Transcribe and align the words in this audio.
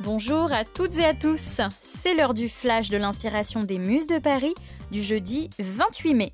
Bonjour 0.00 0.52
à 0.52 0.64
toutes 0.64 0.96
et 0.98 1.04
à 1.04 1.12
tous, 1.12 1.60
c'est 1.82 2.14
l'heure 2.14 2.32
du 2.32 2.48
flash 2.48 2.88
de 2.88 2.96
l'inspiration 2.96 3.64
des 3.64 3.78
Muses 3.78 4.06
de 4.06 4.18
Paris 4.18 4.54
du 4.92 5.02
jeudi 5.02 5.50
28 5.58 6.14
mai. 6.14 6.32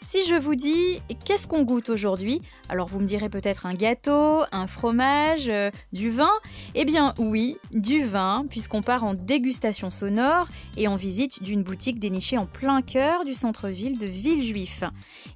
Si 0.00 0.18
je 0.26 0.34
vous 0.34 0.56
dis 0.56 1.00
qu'est-ce 1.24 1.46
qu'on 1.46 1.62
goûte 1.62 1.90
aujourd'hui, 1.90 2.42
alors 2.68 2.88
vous 2.88 2.98
me 2.98 3.06
direz 3.06 3.28
peut-être 3.28 3.66
un 3.66 3.72
gâteau, 3.72 4.42
un 4.50 4.66
fromage, 4.66 5.48
euh, 5.48 5.70
du 5.92 6.10
vin 6.10 6.32
Eh 6.74 6.84
bien 6.84 7.14
oui, 7.18 7.56
du 7.70 8.04
vin, 8.04 8.46
puisqu'on 8.50 8.82
part 8.82 9.04
en 9.04 9.14
dégustation 9.14 9.92
sonore 9.92 10.48
et 10.76 10.88
en 10.88 10.96
visite 10.96 11.40
d'une 11.40 11.62
boutique 11.62 12.00
dénichée 12.00 12.36
en 12.36 12.46
plein 12.46 12.82
cœur 12.82 13.24
du 13.24 13.34
centre-ville 13.34 13.96
de 13.96 14.06
Villejuif. 14.06 14.82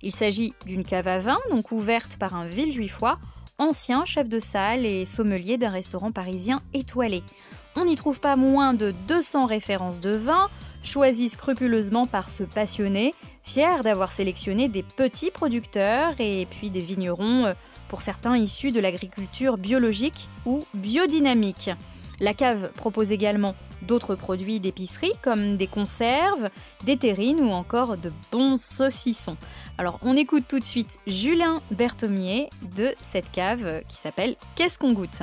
Il 0.03 0.13
s'agit 0.13 0.53
d'une 0.67 0.85
cave 0.85 1.07
à 1.07 1.19
vin, 1.19 1.39
donc 1.51 1.71
ouverte 1.71 2.17
par 2.19 2.35
un 2.35 2.45
Villejuifois, 2.45 3.21
ancien 3.59 4.05
chef 4.05 4.29
de 4.29 4.39
salle 4.39 4.87
et 4.87 5.05
sommelier 5.05 5.59
d'un 5.59 5.71
restaurant 5.71 6.13
parisien 6.13 6.63
étoilé. 6.75 7.23
On 7.77 7.85
n'y 7.85 7.97
trouve 7.97 8.21
pas 8.21 8.37
moins 8.37 8.75
de 8.75 8.93
200 9.07 9.47
références 9.47 10.01
de 10.01 10.11
vin, 10.11 10.49
choisies 10.83 11.29
scrupuleusement 11.29 12.07
par 12.07 12.29
ce 12.29 12.43
passionné, 12.43 13.15
fier 13.43 13.83
d'avoir 13.83 14.11
sélectionné 14.13 14.69
des 14.69 14.83
petits 14.83 15.31
producteurs 15.31 16.15
et 16.19 16.47
puis 16.51 16.71
des 16.71 16.81
vignerons, 16.81 17.47
euh, 17.47 17.55
pour 17.89 18.01
certains 18.01 18.37
issus 18.37 18.71
de 18.71 18.81
l'agriculture 18.81 19.59
biologique 19.59 20.29
ou 20.47 20.65
biodynamique. 20.75 21.71
La 22.21 22.35
cave 22.35 22.73
propose 22.75 23.13
également 23.13 23.55
d'autres 23.83 24.17
produits 24.17 24.59
d'épicerie 24.59 25.13
comme 25.23 25.57
des 25.57 25.69
conserves, 25.69 26.51
des 26.85 26.97
terrines 26.97 27.41
ou 27.41 27.51
encore 27.51 27.97
de 27.97 28.13
bons 28.33 28.61
saucissons. 28.61 29.37
Alors 29.79 29.99
on 30.03 30.17
écoute 30.17 30.45
tout 30.49 30.59
de 30.59 30.65
suite 30.65 30.99
Julien 31.07 31.61
Berthomier 31.71 32.51
de 32.77 32.95
cette 33.01 33.31
cave 33.31 33.83
qui 33.89 33.97
s'appelle 33.97 34.37
Qu'est-ce 34.57 34.79
qu'on 34.79 34.93
goûte? 34.93 35.23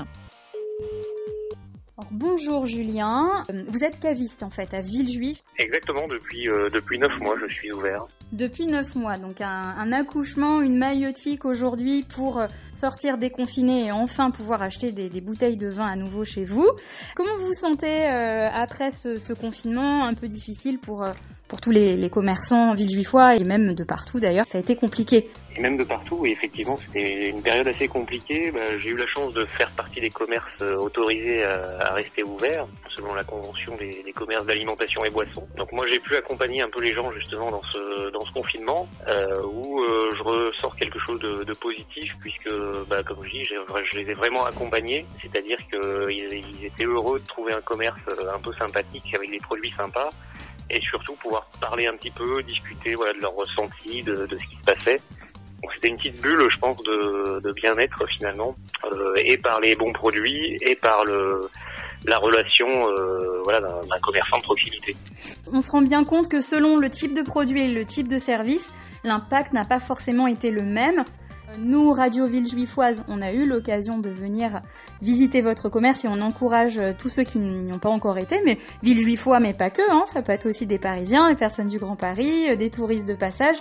Bonjour 2.12 2.66
Julien, 2.66 3.44
vous 3.68 3.84
êtes 3.84 4.00
caviste 4.00 4.44
en 4.44 4.50
fait 4.50 4.74
à 4.74 4.82
Villejuif. 4.82 5.44
Exactement, 5.58 6.08
depuis, 6.08 6.50
euh, 6.50 6.70
depuis 6.74 7.00
9 7.00 7.20
mois 7.20 7.36
je 7.40 7.52
suis 7.54 7.72
ouvert. 7.72 8.06
Depuis 8.32 8.68
9 8.68 8.96
mois, 8.96 9.18
donc 9.18 9.42
un, 9.42 9.92
accouchement, 9.92 10.62
une 10.62 10.78
maillotique 10.78 11.46
aujourd'hui 11.46 12.04
pour 12.04 12.40
euh, 12.40 12.48
sortir 12.72 13.18
déconfiné 13.18 13.88
et 13.88 13.92
enfin 13.92 14.32
pouvoir 14.32 14.62
acheter 14.62 14.92
des, 14.92 15.22
bouteilles 15.22 15.58
de 15.58 15.68
vin 15.68 15.88
à 15.88 15.96
nouveau 15.96 16.24
chez 16.24 16.44
vous. 16.44 16.70
Comment 17.16 17.36
vous 17.38 17.48
vous 17.48 17.54
sentez 17.54 18.06
euh, 18.06 18.50
après 18.52 18.92
ce, 18.92 19.16
ce, 19.16 19.34
confinement? 19.34 20.06
Un 20.06 20.14
peu 20.14 20.28
difficile 20.28 20.80
pour 20.80 21.06
pour 21.48 21.62
tous 21.62 21.72
les, 21.72 22.10
commerçants 22.10 22.74
villejuifois 22.74 23.36
et 23.36 23.44
même 23.44 23.74
de 23.74 23.84
partout 23.84 24.20
d'ailleurs, 24.20 24.46
ça 24.46 24.58
a 24.58 24.62
été 24.62 24.76
compliqué. 24.76 25.30
Et 25.58 25.62
même 25.62 25.78
de 25.78 25.84
partout, 25.84 26.26
effectivement, 26.26 26.78
c'était 26.78 27.30
une 27.30 27.42
période 27.42 27.68
assez 27.68 27.88
compliquée. 27.88 28.52
Bah, 28.52 28.78
j'ai 28.78 28.90
eu 28.90 28.98
la 28.98 29.08
chance 29.08 29.34
de 29.34 29.46
faire 29.46 29.70
partie 29.72 30.02
des 30.02 30.10
commerces 30.10 30.62
euh, 30.62 30.76
autorisés 30.76 31.44
à, 31.44 31.94
rester 31.94 32.24
ouverts, 32.24 32.68
selon 32.94 33.14
la 33.14 33.24
convention 33.24 33.76
des, 33.78 34.12
commerces 34.14 34.46
d'alimentation 34.46 35.06
et 35.06 35.10
boissons. 35.10 35.48
Donc 35.58 35.72
moi, 35.72 35.86
j'ai 35.90 36.00
pu 36.00 36.16
accompagner 36.16 36.62
un 36.62 36.70
peu 36.70 36.82
les 36.82 36.94
gens 36.94 37.10
justement 37.12 37.52
dans 37.52 37.62
ce 37.72 38.32
confinement, 38.34 38.88
euh, 39.08 39.42
où 39.44 39.82
euh, 39.82 40.12
je 40.18 40.24
ressors 40.24 40.76
quelque 40.76 41.00
chose 41.00 41.20
de, 41.20 41.54
positif, 41.54 42.14
puisque, 42.20 42.54
bah, 42.90 43.02
comme 43.04 43.24
je 43.24 43.30
dis, 43.30 43.44
je 43.46 43.98
les 43.98 44.12
ai 44.12 44.14
vraiment 44.14 44.46
accompagnés, 44.46 45.06
c'est-à-dire 45.22 45.58
qu'ils 45.70 46.44
ils 46.60 46.66
étaient 46.66 46.86
heureux 46.86 47.20
de 47.20 47.26
trouver 47.26 47.54
un 47.54 47.62
commerce 47.62 48.00
un 48.10 48.40
peu 48.40 48.54
sympathique 48.54 49.16
avec 49.16 49.32
des 49.32 49.40
produits 49.40 49.74
sympas 49.78 50.10
et 50.70 50.82
surtout 50.82 51.16
pouvoir 51.16 51.48
parler 51.60 51.88
un 51.88 51.96
petit 51.96 52.12
peu, 52.12 52.42
discuter 52.44 52.96
voilà, 52.96 53.14
de 53.14 53.20
leur 53.20 53.34
ressenti, 53.34 54.04
de, 54.04 54.26
ce 54.30 54.36
qui 54.36 54.56
se 54.56 54.64
passait. 54.66 55.00
Donc 55.62 55.72
c'était 55.74 55.88
une 55.90 55.98
petite 55.98 56.22
bulle, 56.22 56.48
je 56.52 56.60
pense, 56.60 56.78
de, 56.84 57.42
de 57.42 57.52
bien-être 57.54 58.04
finalement, 58.18 58.56
euh, 58.86 59.14
et 59.18 59.38
par 59.38 59.60
les 59.62 59.76
bons 59.76 59.94
produits, 59.94 60.58
et 60.62 60.76
par 60.76 61.06
le, 61.06 61.50
la 62.08 62.18
relation 62.18 62.68
euh, 62.68 63.42
voilà, 63.44 63.62
d'un 63.62 64.00
commerçant 64.02 64.38
de 64.38 64.44
proximité. 64.44 64.96
On 65.52 65.60
se 65.60 65.72
rend 65.72 65.82
bien 65.82 66.04
compte 66.04 66.30
que 66.30 66.42
selon 66.42 66.78
le 66.78 66.90
type 66.90 67.14
de 67.14 67.22
produit 67.22 67.64
et 67.64 67.74
le 67.74 67.86
type 67.86 68.08
de 68.08 68.18
service, 68.18 68.72
l'impact 69.04 69.54
n'a 69.54 69.64
pas 69.64 69.80
forcément 69.80 70.28
été 70.28 70.52
le 70.52 70.64
même. 70.64 71.04
Nous, 71.60 71.92
Radio 71.92 72.26
Ville 72.26 72.48
Juifoise, 72.48 73.04
on 73.08 73.22
a 73.22 73.32
eu 73.32 73.46
l'occasion 73.46 74.00
de 74.00 74.10
venir 74.10 74.62
visiter 75.02 75.42
votre 75.42 75.70
commerce 75.70 76.06
et 76.06 76.08
on 76.08 76.22
encourage 76.22 76.78
euh, 76.78 76.92
tous 76.98 77.10
ceux 77.10 77.24
qui 77.24 77.40
n'y 77.40 77.72
ont 77.74 77.80
pas 77.80 77.90
encore 77.90 78.18
été, 78.18 78.42
mais 78.46 78.58
Ville 78.84 79.00
Juifois, 79.00 79.40
mais 79.40 79.54
pas 79.54 79.70
que, 79.70 79.82
hein, 79.92 80.04
ça 80.08 80.22
peut 80.22 80.32
être 80.32 80.48
aussi 80.48 80.68
des 80.68 80.80
Parisiens, 80.80 81.30
des 81.30 81.36
personnes 81.36 81.68
du 81.68 81.80
Grand 81.80 81.96
Paris, 81.96 82.50
euh, 82.50 82.56
des 82.56 82.70
touristes 82.70 83.08
de 83.08 83.16
passage. 83.16 83.58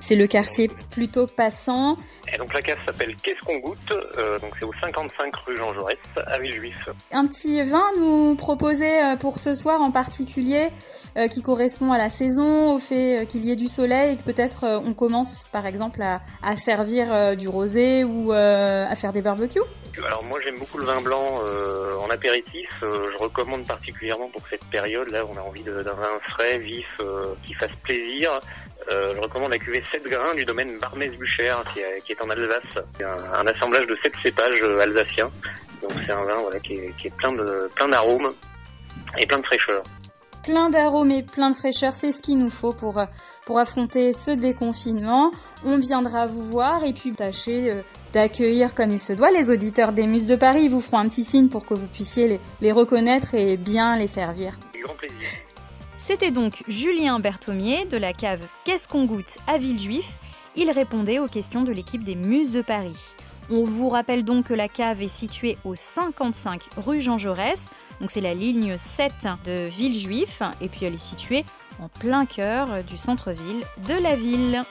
C'est 0.00 0.16
le 0.16 0.26
quartier 0.26 0.70
plutôt 0.90 1.26
passant. 1.26 1.96
Et 2.32 2.38
donc 2.38 2.52
la 2.54 2.62
cave 2.62 2.78
s'appelle 2.84 3.16
Qu'est-ce 3.16 3.40
qu'on 3.44 3.58
goûte 3.58 3.78
euh, 3.90 4.38
Donc 4.38 4.52
c'est 4.58 4.64
au 4.64 4.72
55 4.80 5.34
rue 5.46 5.56
Jean 5.56 5.74
Jaurès 5.74 5.98
à 6.16 6.38
Villejuif. 6.38 6.76
Un 7.10 7.26
petit 7.26 7.62
vin 7.62 7.82
nous 7.98 8.36
proposer 8.36 9.02
euh, 9.02 9.16
pour 9.16 9.38
ce 9.38 9.54
soir 9.54 9.80
en 9.80 9.90
particulier 9.90 10.68
euh, 11.16 11.26
qui 11.26 11.42
correspond 11.42 11.90
à 11.92 11.98
la 11.98 12.10
saison, 12.10 12.70
au 12.70 12.78
fait 12.78 13.26
qu'il 13.28 13.44
y 13.44 13.50
ait 13.50 13.56
du 13.56 13.66
soleil 13.66 14.14
et 14.14 14.16
que 14.16 14.22
peut-être 14.22 14.80
on 14.84 14.94
commence 14.94 15.44
par 15.50 15.66
exemple 15.66 16.00
à, 16.02 16.20
à 16.42 16.56
servir 16.56 17.36
du 17.38 17.48
rosé 17.48 18.04
ou 18.04 18.32
à 18.32 18.94
faire 18.94 19.12
des 19.12 19.22
barbecues? 19.22 19.62
Alors 20.06 20.22
moi 20.24 20.38
j'aime 20.44 20.58
beaucoup 20.58 20.78
le 20.78 20.84
vin 20.84 21.00
blanc 21.00 21.40
en 22.00 22.10
apéritif. 22.10 22.68
je 22.82 23.18
recommande 23.22 23.66
particulièrement 23.66 24.28
pour 24.28 24.42
cette 24.48 24.64
période 24.66 25.10
là 25.10 25.24
on 25.26 25.36
a 25.36 25.40
envie 25.40 25.62
d'un 25.62 25.82
vin 25.82 26.20
frais, 26.28 26.58
vif, 26.58 26.86
qui 27.44 27.54
fasse 27.54 27.72
plaisir 27.82 28.40
euh, 28.90 29.14
je 29.14 29.20
recommande 29.20 29.50
la 29.50 29.58
cuvée 29.58 29.82
7 29.90 30.02
grains 30.04 30.34
du 30.34 30.44
domaine 30.44 30.78
Barmès-Bucher 30.78 31.54
qui, 31.74 31.80
qui, 32.04 32.12
est 32.12 32.22
en 32.22 32.30
Alsace. 32.30 32.84
C'est 32.96 33.04
un, 33.04 33.46
assemblage 33.46 33.86
de 33.86 33.96
7 34.02 34.16
cépages 34.22 34.62
euh, 34.62 34.80
alsaciens. 34.80 35.30
Donc 35.82 35.92
c'est 36.04 36.12
un 36.12 36.24
vin 36.24 36.38
voilà, 36.38 36.58
qui, 36.60 36.74
est, 36.74 36.96
qui 36.96 37.08
est 37.08 37.16
plein 37.16 37.34
plein 37.74 37.88
d'arômes 37.88 38.32
et 39.18 39.26
plein 39.26 39.38
de 39.38 39.46
fraîcheur. 39.46 39.82
Plein 40.42 40.70
d'arômes 40.70 41.10
et 41.10 41.22
plein 41.22 41.50
de 41.50 41.56
fraîcheur, 41.56 41.92
c'est 41.92 42.12
ce 42.12 42.22
qu'il 42.22 42.38
nous 42.38 42.50
faut 42.50 42.72
pour, 42.72 43.00
pour 43.44 43.58
affronter 43.58 44.12
ce 44.12 44.30
déconfinement. 44.30 45.30
On 45.64 45.78
viendra 45.78 46.26
vous 46.26 46.42
voir 46.42 46.84
et 46.84 46.92
puis 46.92 47.12
tâcher 47.12 47.70
euh, 47.70 47.82
d'accueillir 48.12 48.74
comme 48.74 48.90
il 48.90 49.00
se 49.00 49.12
doit 49.12 49.30
les 49.30 49.50
auditeurs 49.50 49.92
des 49.92 50.06
Muses 50.06 50.26
de 50.26 50.36
Paris. 50.36 50.64
Ils 50.64 50.70
vous 50.70 50.80
feront 50.80 50.98
un 50.98 51.08
petit 51.08 51.24
signe 51.24 51.48
pour 51.48 51.66
que 51.66 51.74
vous 51.74 51.86
puissiez 51.86 52.28
les, 52.28 52.40
les 52.60 52.72
reconnaître 52.72 53.34
et 53.34 53.56
bien 53.56 53.96
les 53.96 54.06
servir. 54.06 54.58
grand 54.82 54.94
plaisir. 54.94 55.16
C'était 55.98 56.30
donc 56.30 56.62
Julien 56.68 57.18
Berthomier 57.18 57.84
de 57.84 57.96
la 57.96 58.12
cave 58.12 58.46
Qu'est-ce 58.64 58.86
qu'on 58.86 59.04
goûte 59.04 59.36
à 59.48 59.58
Villejuif? 59.58 60.18
Il 60.56 60.70
répondait 60.70 61.18
aux 61.18 61.26
questions 61.26 61.62
de 61.62 61.72
l'équipe 61.72 62.04
des 62.04 62.14
Muses 62.14 62.52
de 62.52 62.62
Paris. 62.62 63.16
On 63.50 63.64
vous 63.64 63.88
rappelle 63.88 64.24
donc 64.24 64.46
que 64.46 64.54
la 64.54 64.68
cave 64.68 65.02
est 65.02 65.08
située 65.08 65.58
au 65.64 65.74
55 65.74 66.68
rue 66.76 67.00
Jean 67.00 67.18
Jaurès, 67.18 67.70
donc 68.00 68.10
c'est 68.10 68.20
la 68.20 68.34
ligne 68.34 68.76
7 68.76 69.12
de 69.44 69.66
Villejuif, 69.66 70.42
et 70.60 70.68
puis 70.68 70.86
elle 70.86 70.94
est 70.94 70.98
située 70.98 71.44
en 71.80 71.88
plein 71.88 72.26
cœur 72.26 72.84
du 72.84 72.96
centre-ville 72.96 73.64
de 73.86 73.94
la 73.94 74.16
ville. 74.16 74.64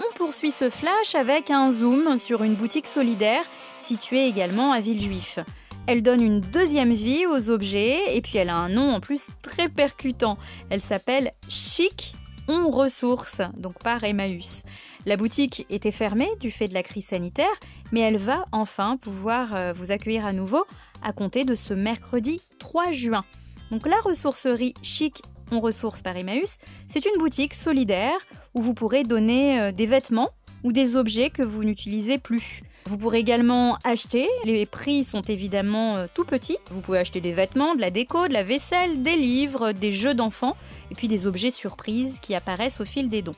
On 0.00 0.16
poursuit 0.16 0.50
ce 0.50 0.70
flash 0.70 1.14
avec 1.14 1.50
un 1.50 1.70
zoom 1.70 2.18
sur 2.18 2.42
une 2.42 2.54
boutique 2.54 2.86
solidaire 2.86 3.44
située 3.78 4.26
également 4.26 4.72
à 4.72 4.80
Villejuif. 4.80 5.38
Elle 5.86 6.02
donne 6.02 6.22
une 6.22 6.40
deuxième 6.40 6.94
vie 6.94 7.26
aux 7.26 7.50
objets 7.50 8.16
et 8.16 8.22
puis 8.22 8.38
elle 8.38 8.48
a 8.48 8.56
un 8.56 8.70
nom 8.70 8.90
en 8.90 9.00
plus 9.00 9.28
très 9.42 9.68
percutant. 9.68 10.38
Elle 10.70 10.80
s'appelle 10.80 11.32
Chic 11.48 12.16
On 12.46 12.70
Ressources, 12.70 13.40
donc 13.56 13.78
par 13.78 14.04
Emmaüs. 14.04 14.64
La 15.06 15.16
boutique 15.16 15.66
était 15.70 15.90
fermée 15.90 16.28
du 16.40 16.50
fait 16.50 16.68
de 16.68 16.74
la 16.74 16.82
crise 16.82 17.06
sanitaire, 17.06 17.54
mais 17.90 18.00
elle 18.00 18.18
va 18.18 18.44
enfin 18.52 18.98
pouvoir 18.98 19.54
euh, 19.54 19.72
vous 19.72 19.92
accueillir 19.92 20.26
à 20.26 20.32
nouveau 20.32 20.64
à 21.02 21.12
compter 21.12 21.44
de 21.44 21.54
ce 21.54 21.72
mercredi 21.72 22.42
3 22.58 22.92
juin. 22.92 23.24
Donc 23.70 23.86
la 23.86 23.98
ressourcerie 24.00 24.74
Chic 24.82 25.22
On 25.50 25.60
Ressources 25.60 26.02
par 26.02 26.16
Emmaüs, 26.16 26.58
c'est 26.86 27.06
une 27.06 27.18
boutique 27.18 27.54
solidaire 27.54 28.18
où 28.52 28.60
vous 28.60 28.74
pourrez 28.74 29.04
donner 29.04 29.60
euh, 29.60 29.72
des 29.72 29.86
vêtements 29.86 30.30
ou 30.64 30.72
des 30.72 30.96
objets 30.96 31.30
que 31.30 31.42
vous 31.42 31.64
n'utilisez 31.64 32.18
plus. 32.18 32.62
Vous 32.86 32.98
pourrez 32.98 33.18
également 33.18 33.78
acheter, 33.82 34.28
les 34.44 34.66
prix 34.66 35.04
sont 35.04 35.22
évidemment 35.22 35.96
euh, 35.96 36.06
tout 36.12 36.24
petits. 36.24 36.58
Vous 36.70 36.82
pouvez 36.82 36.98
acheter 36.98 37.22
des 37.22 37.32
vêtements, 37.32 37.74
de 37.74 37.80
la 37.80 37.90
déco, 37.90 38.28
de 38.28 38.34
la 38.34 38.42
vaisselle, 38.42 39.02
des 39.02 39.16
livres, 39.16 39.72
des 39.72 39.90
jeux 39.90 40.12
d'enfants 40.12 40.56
et 40.90 40.94
puis 40.94 41.08
des 41.08 41.26
objets 41.26 41.50
surprises 41.50 42.20
qui 42.20 42.34
apparaissent 42.34 42.80
au 42.80 42.84
fil 42.84 43.08
des 43.08 43.22
dons 43.22 43.32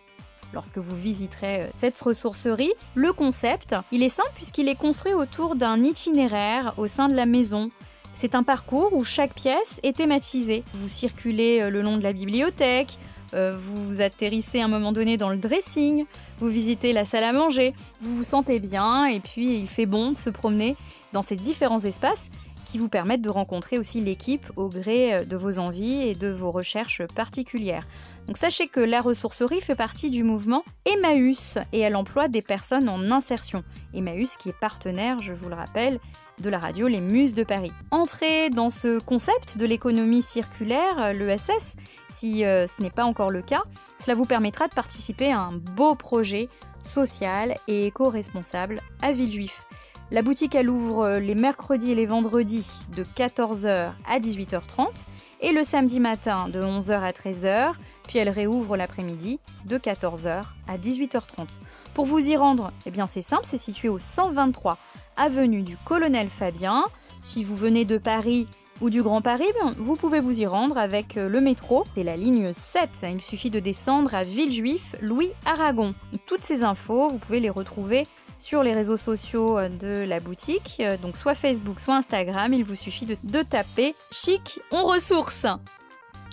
lorsque 0.52 0.78
vous 0.78 0.96
visiterez 0.96 1.60
euh, 1.60 1.68
cette 1.74 2.00
ressourcerie. 2.00 2.72
Le 2.96 3.12
concept, 3.12 3.76
il 3.92 4.02
est 4.02 4.08
simple 4.08 4.32
puisqu'il 4.34 4.68
est 4.68 4.74
construit 4.74 5.14
autour 5.14 5.54
d'un 5.54 5.84
itinéraire 5.84 6.74
au 6.76 6.88
sein 6.88 7.06
de 7.06 7.14
la 7.14 7.26
maison. 7.26 7.70
C'est 8.14 8.34
un 8.34 8.42
parcours 8.42 8.94
où 8.94 9.04
chaque 9.04 9.34
pièce 9.34 9.78
est 9.82 9.96
thématisée. 9.96 10.64
Vous 10.74 10.88
circulez 10.88 11.60
euh, 11.60 11.70
le 11.70 11.82
long 11.82 11.98
de 11.98 12.02
la 12.02 12.12
bibliothèque, 12.12 12.98
vous 13.32 14.00
atterrissez 14.00 14.60
à 14.60 14.64
un 14.64 14.68
moment 14.68 14.92
donné 14.92 15.16
dans 15.16 15.28
le 15.28 15.36
dressing, 15.36 16.04
vous 16.40 16.48
visitez 16.48 16.92
la 16.92 17.04
salle 17.04 17.24
à 17.24 17.32
manger, 17.32 17.74
vous 18.00 18.16
vous 18.16 18.24
sentez 18.24 18.58
bien 18.58 19.06
et 19.06 19.20
puis 19.20 19.58
il 19.58 19.68
fait 19.68 19.86
bon 19.86 20.12
de 20.12 20.18
se 20.18 20.30
promener 20.30 20.76
dans 21.12 21.22
ces 21.22 21.36
différents 21.36 21.80
espaces 21.80 22.30
qui 22.66 22.78
vous 22.78 22.88
permettent 22.90 23.22
de 23.22 23.30
rencontrer 23.30 23.78
aussi 23.78 24.02
l'équipe 24.02 24.52
au 24.56 24.68
gré 24.68 25.14
euh, 25.14 25.24
de 25.24 25.36
vos 25.36 25.58
envies 25.58 26.02
et 26.02 26.14
de 26.14 26.28
vos 26.28 26.50
recherches 26.50 27.02
particulières. 27.14 27.86
Donc 28.26 28.36
sachez 28.36 28.66
que 28.66 28.80
la 28.80 29.00
ressourcerie 29.00 29.60
fait 29.60 29.76
partie 29.76 30.10
du 30.10 30.24
mouvement 30.24 30.64
Emmaüs 30.84 31.56
et 31.72 31.80
elle 31.80 31.96
emploie 31.96 32.28
des 32.28 32.42
personnes 32.42 32.88
en 32.88 33.10
insertion. 33.10 33.62
Emmaüs 33.94 34.36
qui 34.36 34.50
est 34.50 34.60
partenaire, 34.60 35.20
je 35.20 35.32
vous 35.32 35.48
le 35.48 35.54
rappelle, 35.54 36.00
de 36.40 36.50
la 36.50 36.58
radio 36.58 36.88
Les 36.88 37.00
Muses 37.00 37.34
de 37.34 37.44
Paris. 37.44 37.72
Entrez 37.90 38.50
dans 38.50 38.68
ce 38.68 38.98
concept 38.98 39.56
de 39.56 39.64
l'économie 39.64 40.22
circulaire, 40.22 40.98
euh, 40.98 41.12
l'ESS, 41.12 41.76
si 42.12 42.44
euh, 42.44 42.66
ce 42.66 42.82
n'est 42.82 42.90
pas 42.90 43.04
encore 43.04 43.30
le 43.30 43.42
cas. 43.42 43.62
Cela 44.00 44.16
vous 44.16 44.24
permettra 44.24 44.66
de 44.66 44.74
participer 44.74 45.32
à 45.32 45.40
un 45.40 45.52
beau 45.52 45.94
projet 45.94 46.48
social 46.82 47.54
et 47.68 47.86
éco-responsable 47.86 48.82
à 49.02 49.12
Villejuif. 49.12 49.66
La 50.12 50.22
boutique, 50.22 50.54
elle 50.54 50.70
ouvre 50.70 51.04
euh, 51.04 51.18
les 51.18 51.34
mercredis 51.34 51.90
et 51.90 51.94
les 51.96 52.06
vendredis 52.06 52.70
de 52.96 53.02
14h 53.02 53.90
à 54.08 54.20
18h30 54.20 55.04
et 55.40 55.50
le 55.50 55.64
samedi 55.64 55.98
matin 55.98 56.48
de 56.48 56.60
11h 56.60 57.00
à 57.00 57.10
13h, 57.10 57.72
puis 58.06 58.20
elle 58.20 58.28
réouvre 58.28 58.76
l'après-midi 58.76 59.40
de 59.64 59.78
14h 59.78 60.42
à 60.68 60.78
18h30. 60.78 61.48
Pour 61.92 62.04
vous 62.04 62.20
y 62.20 62.36
rendre, 62.36 62.72
eh 62.86 62.92
bien 62.92 63.08
c'est 63.08 63.20
simple, 63.20 63.46
c'est 63.46 63.58
situé 63.58 63.88
au 63.88 63.98
123 63.98 64.78
avenue 65.16 65.62
du 65.62 65.76
Colonel 65.76 66.30
Fabien. 66.30 66.84
Si 67.20 67.42
vous 67.42 67.56
venez 67.56 67.84
de 67.84 67.98
Paris 67.98 68.46
ou 68.80 68.90
du 68.90 69.02
Grand 69.02 69.22
Paris, 69.22 69.50
vous 69.76 69.96
pouvez 69.96 70.20
vous 70.20 70.40
y 70.40 70.46
rendre 70.46 70.78
avec 70.78 71.16
euh, 71.16 71.28
le 71.28 71.40
métro. 71.40 71.82
C'est 71.96 72.04
la 72.04 72.14
ligne 72.14 72.52
7. 72.52 73.06
Il 73.10 73.20
suffit 73.20 73.50
de 73.50 73.58
descendre 73.58 74.14
à 74.14 74.22
Villejuif, 74.22 74.94
Louis 75.00 75.32
Aragon. 75.44 75.94
Toutes 76.26 76.44
ces 76.44 76.62
infos, 76.62 77.08
vous 77.08 77.18
pouvez 77.18 77.40
les 77.40 77.50
retrouver 77.50 78.04
sur 78.38 78.62
les 78.62 78.74
réseaux 78.74 78.96
sociaux 78.96 79.58
euh, 79.58 79.68
de 79.68 80.02
la 80.02 80.20
boutique, 80.20 80.76
euh, 80.80 80.96
donc 80.96 81.16
soit 81.16 81.34
Facebook, 81.34 81.80
soit 81.80 81.96
Instagram. 81.96 82.52
Il 82.52 82.64
vous 82.64 82.74
suffit 82.74 83.06
de, 83.06 83.16
de 83.24 83.42
taper 83.42 83.94
Chic, 84.10 84.60
on 84.70 84.84
ressource. 84.84 85.46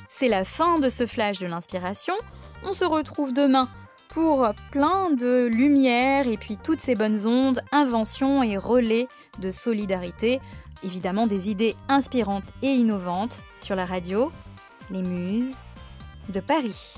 C'est 0.09 0.27
la 0.27 0.43
fin 0.43 0.79
de 0.79 0.89
ce 0.89 1.05
flash 1.05 1.39
de 1.39 1.47
l'inspiration. 1.47 2.13
On 2.63 2.73
se 2.73 2.85
retrouve 2.85 3.33
demain 3.33 3.67
pour 4.09 4.47
plein 4.71 5.09
de 5.09 5.49
lumière 5.51 6.27
et 6.27 6.37
puis 6.37 6.57
toutes 6.63 6.79
ces 6.79 6.93
bonnes 6.93 7.25
ondes, 7.25 7.61
inventions 7.71 8.43
et 8.43 8.57
relais 8.57 9.07
de 9.39 9.49
solidarité. 9.49 10.39
Évidemment 10.83 11.25
des 11.25 11.49
idées 11.49 11.75
inspirantes 11.89 12.43
et 12.61 12.71
innovantes 12.73 13.41
sur 13.57 13.75
la 13.75 13.85
radio, 13.85 14.31
les 14.91 15.01
muses 15.01 15.61
de 16.29 16.39
Paris. 16.39 16.95